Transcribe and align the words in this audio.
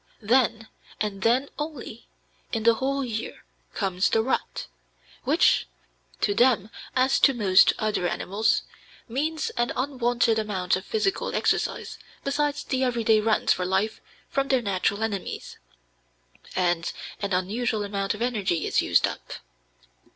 Then, 0.23 0.67
and 0.99 1.21
then 1.21 1.47
only, 1.59 2.07
in 2.51 2.63
the 2.63 2.73
whole 2.73 3.05
year, 3.05 3.43
comes 3.75 4.09
the 4.09 4.23
rut, 4.23 4.65
which, 5.25 5.67
to 6.21 6.33
them 6.33 6.71
as 6.95 7.19
to 7.19 7.35
most 7.35 7.73
other 7.77 8.07
animals, 8.07 8.63
means 9.07 9.51
an 9.57 9.71
unwonted 9.75 10.39
amount 10.39 10.75
of 10.75 10.85
physical 10.87 11.35
exercise 11.35 11.99
besides 12.23 12.63
the 12.63 12.83
everyday 12.83 13.19
runs 13.21 13.53
for 13.53 13.63
life 13.63 14.01
from 14.31 14.47
their 14.47 14.63
natural 14.63 15.03
enemies, 15.03 15.59
and 16.55 16.93
an 17.21 17.31
unusual 17.31 17.83
amount 17.83 18.15
of 18.15 18.23
energy 18.23 18.65
is 18.65 18.81
used 18.81 19.05
up. 19.05 19.33